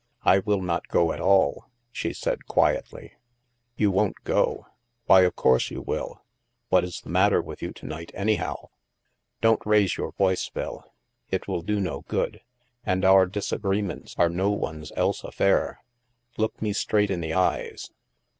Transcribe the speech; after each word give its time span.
"I 0.33 0.39
will 0.39 0.61
not 0.61 0.87
go 0.87 1.11
at 1.11 1.19
all," 1.21 1.67
she 1.91 2.11
said 2.11 2.47
quietly. 2.47 3.13
"You 3.75 3.91
won't 3.91 4.19
go? 4.23 4.65
Why, 5.05 5.21
of 5.25 5.35
course 5.35 5.69
you 5.69 5.83
will. 5.83 6.23
What 6.69 6.83
is 6.83 7.01
the 7.01 7.11
matter 7.11 7.39
with 7.39 7.61
you 7.61 7.71
to 7.73 7.85
night, 7.85 8.09
anyhow?" 8.15 8.69
"Don't 9.43 9.61
raise 9.63 9.97
your 9.97 10.11
voice, 10.13 10.47
Phil. 10.47 10.83
It 11.29 11.47
will 11.47 11.61
do 11.61 11.79
no 11.79 12.01
good. 12.07 12.41
And 12.83 13.05
our 13.05 13.27
disagreements 13.27 14.15
are 14.17 14.27
no 14.27 14.49
one's 14.49 14.91
else 14.95 15.23
affair. 15.23 15.83
Look 16.35 16.59
me 16.63 16.73
straight 16.73 17.11
in 17.11 17.21
the 17.21 17.35
eyes 17.35 17.91